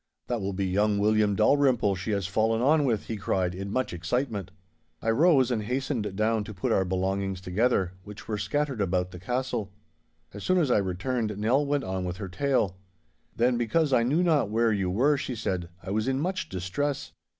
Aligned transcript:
'That 0.25 0.41
will 0.41 0.51
be 0.51 0.65
young 0.65 0.97
William 0.97 1.35
Dalrymple 1.35 1.93
she 1.93 2.09
has 2.09 2.25
fallen 2.25 2.59
on 2.59 2.85
with,' 2.85 3.05
he 3.05 3.17
cried, 3.17 3.53
in 3.53 3.71
much 3.71 3.93
excitement. 3.93 4.49
I 4.99 5.11
rose, 5.11 5.51
and 5.51 5.61
hastened 5.65 6.15
down 6.15 6.43
to 6.45 6.55
put 6.55 6.71
our 6.71 6.83
belongings 6.83 7.39
together, 7.39 7.91
which 8.03 8.27
were 8.27 8.39
scattered 8.39 8.81
about 8.81 9.11
the 9.11 9.19
castle. 9.19 9.71
As 10.33 10.43
soon 10.43 10.57
as 10.57 10.71
I 10.71 10.79
returned 10.79 11.37
Nell 11.37 11.63
went 11.67 11.83
on 11.83 12.03
with 12.03 12.17
her 12.17 12.29
tale. 12.29 12.77
'Then 13.35 13.59
because 13.59 13.93
I 13.93 14.01
knew 14.01 14.23
not 14.23 14.49
where 14.49 14.73
you 14.73 14.89
were,' 14.89 15.17
she 15.17 15.35
said, 15.35 15.69
'I 15.83 15.91
was 15.91 16.07
in 16.07 16.19
much 16.19 16.49
distress. 16.49 17.11